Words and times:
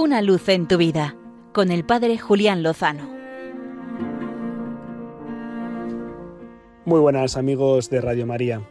Una 0.00 0.22
luz 0.22 0.48
en 0.48 0.68
tu 0.68 0.76
vida 0.76 1.16
con 1.52 1.72
el 1.72 1.84
Padre 1.84 2.18
Julián 2.18 2.62
Lozano. 2.62 3.10
Muy 6.84 7.00
buenas 7.00 7.36
amigos 7.36 7.90
de 7.90 8.00
Radio 8.00 8.24
María. 8.24 8.62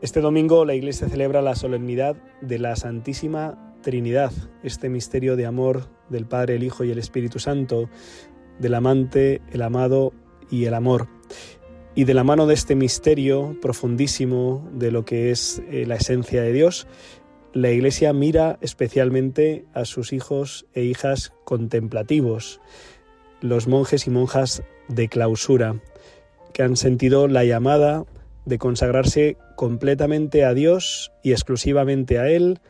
Este 0.00 0.20
domingo 0.20 0.64
la 0.64 0.74
Iglesia 0.74 1.08
celebra 1.08 1.40
la 1.40 1.54
solemnidad 1.54 2.16
de 2.40 2.58
la 2.58 2.74
Santísima 2.74 3.76
Trinidad, 3.80 4.32
este 4.64 4.88
misterio 4.88 5.36
de 5.36 5.46
amor 5.46 5.88
del 6.08 6.26
Padre, 6.26 6.56
el 6.56 6.64
Hijo 6.64 6.82
y 6.82 6.90
el 6.90 6.98
Espíritu 6.98 7.38
Santo, 7.38 7.88
del 8.58 8.74
amante, 8.74 9.42
el 9.52 9.62
amado 9.62 10.14
y 10.50 10.64
el 10.64 10.74
amor. 10.74 11.06
Y 11.94 12.02
de 12.02 12.14
la 12.14 12.24
mano 12.24 12.48
de 12.48 12.54
este 12.54 12.74
misterio 12.74 13.56
profundísimo 13.62 14.68
de 14.72 14.90
lo 14.90 15.04
que 15.04 15.30
es 15.30 15.62
eh, 15.70 15.86
la 15.86 15.94
esencia 15.94 16.42
de 16.42 16.52
Dios, 16.52 16.88
la 17.56 17.70
Iglesia 17.70 18.12
mira 18.12 18.58
especialmente 18.60 19.64
a 19.72 19.86
sus 19.86 20.12
hijos 20.12 20.66
e 20.74 20.82
hijas 20.82 21.32
contemplativos, 21.44 22.60
los 23.40 23.66
monjes 23.66 24.06
y 24.06 24.10
monjas 24.10 24.62
de 24.88 25.08
clausura, 25.08 25.80
que 26.52 26.62
han 26.62 26.76
sentido 26.76 27.28
la 27.28 27.44
llamada 27.44 28.04
de 28.44 28.58
consagrarse 28.58 29.38
completamente 29.56 30.44
a 30.44 30.52
Dios 30.52 31.12
y 31.22 31.32
exclusivamente 31.32 32.18
a 32.18 32.28
Él 32.28 32.60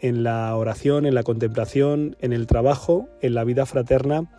en 0.00 0.22
la 0.22 0.54
oración, 0.54 1.06
en 1.06 1.16
la 1.16 1.24
contemplación, 1.24 2.16
en 2.20 2.32
el 2.32 2.46
trabajo, 2.46 3.08
en 3.20 3.34
la 3.34 3.42
vida 3.42 3.66
fraterna 3.66 4.30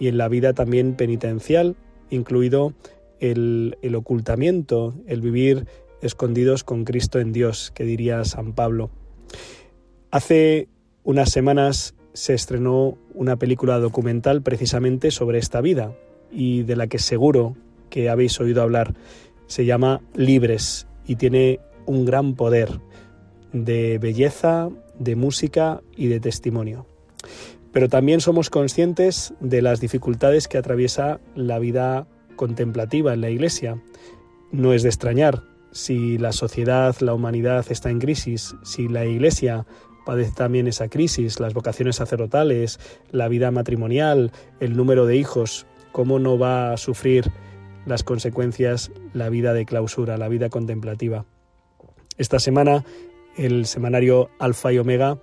y 0.00 0.08
en 0.08 0.18
la 0.18 0.26
vida 0.26 0.52
también 0.52 0.96
penitencial, 0.96 1.76
incluido 2.10 2.74
el, 3.20 3.76
ocultamiento, 3.94 4.94
el 5.06 5.20
vivir 5.20 5.66
escondidos 6.02 6.64
con 6.64 6.84
Cristo 6.84 7.20
en 7.20 7.32
Dios, 7.32 7.70
que 7.72 7.84
diría 7.84 8.24
San 8.24 8.52
Pablo. 8.52 8.90
Hace 10.10 10.68
unas 11.04 11.30
semanas 11.30 11.94
se 12.14 12.32
estrenó 12.32 12.96
una 13.12 13.36
película 13.36 13.78
documental 13.78 14.40
precisamente 14.40 15.10
sobre 15.10 15.38
esta 15.38 15.60
vida 15.60 15.92
y 16.32 16.62
de 16.62 16.76
la 16.76 16.86
que 16.86 16.98
seguro 16.98 17.56
que 17.90 18.08
habéis 18.08 18.40
oído 18.40 18.62
hablar. 18.62 18.94
Se 19.48 19.66
llama 19.66 20.00
Libres 20.14 20.86
y 21.06 21.16
tiene 21.16 21.60
un 21.84 22.06
gran 22.06 22.36
poder 22.36 22.80
de 23.52 23.98
belleza, 23.98 24.70
de 24.98 25.14
música 25.14 25.82
y 25.94 26.06
de 26.06 26.20
testimonio. 26.20 26.86
Pero 27.70 27.90
también 27.90 28.22
somos 28.22 28.48
conscientes 28.48 29.34
de 29.40 29.60
las 29.60 29.78
dificultades 29.78 30.48
que 30.48 30.56
atraviesa 30.56 31.20
la 31.34 31.58
vida 31.58 32.06
contemplativa 32.36 33.12
en 33.12 33.20
la 33.20 33.28
Iglesia. 33.28 33.82
No 34.52 34.72
es 34.72 34.82
de 34.82 34.88
extrañar 34.88 35.42
si 35.70 36.18
la 36.18 36.32
sociedad, 36.32 36.96
la 37.00 37.14
humanidad 37.14 37.66
está 37.70 37.90
en 37.90 37.98
crisis, 37.98 38.56
si 38.62 38.88
la 38.88 39.04
Iglesia 39.04 39.66
padece 40.08 40.32
también 40.32 40.66
esa 40.66 40.88
crisis, 40.88 41.38
las 41.38 41.52
vocaciones 41.52 41.96
sacerdotales, 41.96 42.80
la 43.10 43.28
vida 43.28 43.50
matrimonial, 43.50 44.32
el 44.58 44.74
número 44.74 45.04
de 45.04 45.16
hijos, 45.16 45.66
¿cómo 45.92 46.18
no 46.18 46.38
va 46.38 46.72
a 46.72 46.78
sufrir 46.78 47.30
las 47.84 48.04
consecuencias 48.04 48.90
la 49.12 49.28
vida 49.28 49.52
de 49.52 49.66
clausura, 49.66 50.16
la 50.16 50.28
vida 50.28 50.48
contemplativa? 50.48 51.26
Esta 52.16 52.38
semana 52.38 52.86
el 53.36 53.66
semanario 53.66 54.30
Alfa 54.38 54.72
y 54.72 54.78
Omega 54.78 55.18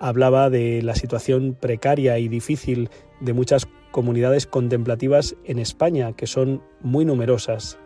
hablaba 0.00 0.50
de 0.50 0.82
la 0.82 0.96
situación 0.96 1.56
precaria 1.60 2.18
y 2.18 2.26
difícil 2.26 2.90
de 3.20 3.34
muchas 3.34 3.68
comunidades 3.92 4.48
contemplativas 4.48 5.36
en 5.44 5.60
España, 5.60 6.12
que 6.14 6.26
son 6.26 6.60
muy 6.80 7.04
numerosas. 7.04 7.78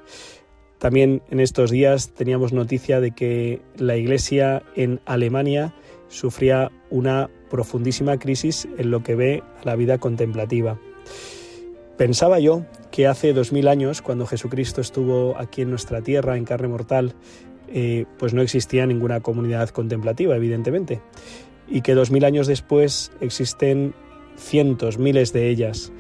También 0.79 1.21
en 1.31 1.41
estos 1.41 1.71
días 1.71 2.15
teníamos 2.15 2.55
noticia 2.55 3.03
de 3.03 3.11
que 3.11 3.61
la 3.77 3.99
Iglesia 3.99 4.63
en 4.77 5.01
Alemania 5.05 5.75
sufría 6.09 6.71
una 6.91 7.31
profundísima 7.51 8.19
crisis 8.19 8.69
en 8.79 8.91
lo 8.91 9.03
que 9.03 9.15
ve 9.15 9.43
a 9.63 9.65
la 9.65 9.77
vida 9.77 9.99
contemplativa. 9.99 10.79
Pensaba 11.97 12.39
yo 12.39 12.65
que 12.91 13.07
hace 13.07 13.33
dos 13.33 13.53
mil 13.53 13.69
años, 13.69 14.03
cuando 14.03 14.27
Jesucristo 14.27 14.81
estuvo 14.81 15.37
aquí 15.39 15.63
en 15.63 15.71
nuestra 15.71 16.01
tierra 16.01 16.37
en 16.37 16.45
carne 16.45 16.69
mortal, 16.69 17.15
eh, 17.69 18.07
pues 18.19 18.35
no 18.35 18.43
existía 18.43 18.87
ninguna 18.87 19.21
comunidad 19.21 19.71
contemplativa, 19.71 20.37
evidentemente, 20.37 21.01
y 21.67 21.83
que 21.83 21.95
dos 21.95 22.11
mil 22.11 22.25
años 22.25 22.47
después 22.47 23.13
existen 23.21 23.95
cientos, 24.37 24.99
miles 24.99 25.33
de 25.33 25.49
ellas, 25.49 25.93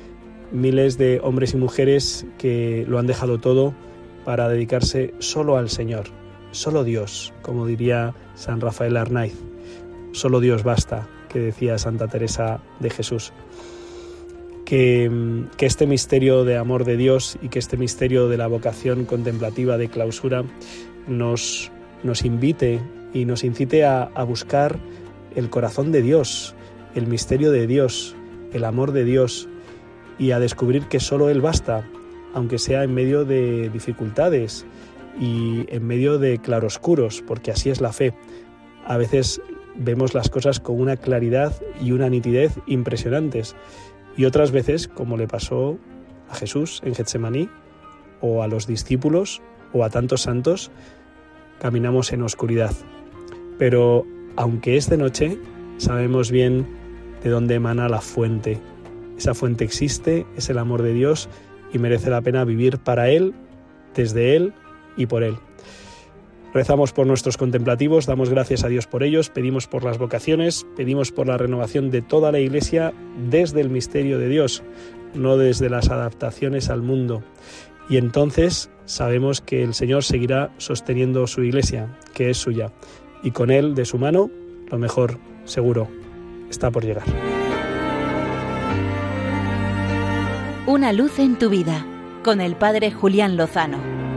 miles 0.53 0.99
de 0.99 1.21
hombres 1.23 1.55
y 1.55 1.57
mujeres 1.57 2.27
que 2.39 2.85
lo 2.89 2.99
han 2.99 3.07
dejado 3.07 3.39
todo 3.39 3.75
para 4.25 4.49
dedicarse 4.49 5.15
solo 5.19 5.57
al 5.57 5.69
Señor, 5.69 6.07
solo 6.53 6.85
Dios, 6.85 7.35
como 7.43 7.67
diría 7.67 8.15
San 8.35 8.61
Rafael 8.61 8.97
Arnaiz. 8.97 9.35
Solo 10.13 10.41
Dios 10.41 10.63
basta, 10.63 11.09
que 11.29 11.39
decía 11.39 11.79
Santa 11.79 12.09
Teresa 12.09 12.61
de 12.81 12.91
Jesús. 12.91 13.33
Que, 14.65 15.11
que, 15.57 15.67
este 15.67 15.87
misterio 15.87 16.45
de 16.45 16.59
amor 16.59 16.85
de 16.85 16.97
Dios 16.97 17.39
y 17.41 17.49
que 17.49 17.59
este 17.59 17.77
misterio 17.77 18.29
de 18.29 18.37
la 18.37 18.47
vocación 18.47 19.07
contemplativa 19.07 19.79
de 19.79 19.89
clausura 19.89 20.45
nos, 21.07 21.73
nos 22.03 22.25
invite 22.25 22.81
y 23.15 23.25
nos 23.25 23.45
incite 23.45 23.85
a, 23.85 24.03
a 24.03 24.25
buscar 24.25 24.79
el 25.35 25.49
corazón 25.49 25.91
de 25.91 26.03
Dios, 26.03 26.55
el 26.95 27.07
misterio 27.07 27.51
de 27.51 27.67
Dios, 27.67 28.15
el 28.53 28.65
amor 28.65 28.93
de 28.93 29.05
Dios 29.05 29.49
y 30.19 30.33
a 30.33 30.39
descubrir 30.39 30.85
que 30.85 31.01
solo 31.01 31.31
Él 31.31 31.41
basta, 31.41 31.89
aunque 32.35 32.59
sea 32.59 32.83
en 32.85 32.93
medio 32.93 33.25
de 33.25 33.71
dificultades 33.71 34.67
y 35.21 35.65
en 35.69 35.87
medio 35.87 36.19
de 36.19 36.39
claroscuros, 36.39 37.23
porque 37.27 37.51
así 37.51 37.71
es 37.71 37.81
la 37.81 37.93
fe. 37.93 38.15
A 38.85 38.97
veces 38.97 39.41
vemos 39.77 40.15
las 40.15 40.31
cosas 40.31 40.61
con 40.61 40.81
una 40.81 40.97
claridad 40.97 41.53
y 41.81 41.93
una 41.93 42.09
nitidez 42.09 42.59
impresionantes. 42.67 43.57
Y 44.17 44.25
otras 44.25 44.51
veces, 44.51 44.89
como 44.89 45.17
le 45.17 45.29
pasó 45.29 45.79
a 46.29 46.35
Jesús 46.35 46.81
en 46.85 46.95
Getsemaní, 46.95 47.49
o 48.21 48.43
a 48.43 48.49
los 48.49 48.67
discípulos, 48.67 49.41
o 49.73 49.85
a 49.85 49.91
tantos 49.91 50.23
santos, 50.23 50.71
caminamos 51.61 52.13
en 52.13 52.23
oscuridad. 52.23 52.73
Pero 53.59 54.07
aunque 54.37 54.77
es 54.77 54.89
de 54.89 54.97
noche, 54.97 55.39
sabemos 55.79 56.31
bien 56.31 56.67
de 57.23 57.31
dónde 57.31 57.55
emana 57.55 57.89
la 57.89 58.01
fuente. 58.01 58.59
Esa 59.17 59.35
fuente 59.35 59.65
existe, 59.65 60.27
es 60.37 60.49
el 60.49 60.59
amor 60.59 60.83
de 60.83 60.93
Dios 60.95 61.29
y 61.73 61.79
merece 61.79 62.11
la 62.11 62.23
pena 62.23 62.45
vivir 62.45 62.79
para 62.79 63.11
Él, 63.11 63.35
desde 63.95 64.37
Él 64.37 64.55
y 64.97 65.07
por 65.07 65.23
Él. 65.23 65.37
Rezamos 66.55 66.93
por 66.93 67.07
nuestros 67.07 67.37
contemplativos, 67.37 68.07
damos 68.07 68.31
gracias 68.31 68.65
a 68.65 68.69
Dios 68.69 68.87
por 68.87 69.03
ellos, 69.03 69.29
pedimos 69.29 69.67
por 69.67 69.85
las 69.85 69.99
vocaciones, 69.99 70.67
pedimos 70.77 71.13
por 71.13 71.27
la 71.27 71.37
renovación 71.37 71.91
de 71.91 72.01
toda 72.01 72.33
la 72.33 72.41
Iglesia 72.41 72.95
desde 73.29 73.61
el 73.61 73.69
misterio 73.69 74.19
de 74.19 74.29
Dios, 74.29 74.63
no 75.15 75.37
desde 75.37 75.69
las 75.69 75.91
adaptaciones 75.91 76.71
al 76.71 76.83
mundo. 76.83 77.23
Y 77.91 77.99
entonces 77.99 78.71
sabemos 78.87 79.43
que 79.43 79.63
el 79.63 79.75
Señor 79.75 80.05
seguirá 80.05 80.51
sosteniendo 80.57 81.27
su 81.27 81.43
Iglesia, 81.43 81.99
que 82.15 82.31
es 82.31 82.39
suya, 82.39 82.73
y 83.23 83.31
con 83.33 83.51
Él, 83.51 83.75
de 83.75 83.85
su 83.85 83.99
mano, 83.99 84.31
lo 84.71 84.79
mejor, 84.79 85.19
seguro, 85.45 85.89
está 86.49 86.71
por 86.71 86.85
llegar. 86.85 87.05
Una 90.67 90.93
luz 90.93 91.19
en 91.19 91.39
tu 91.39 91.51
vida, 91.51 91.87
con 92.25 92.41
el 92.41 92.57
Padre 92.57 92.91
Julián 92.91 93.37
Lozano. 93.37 94.08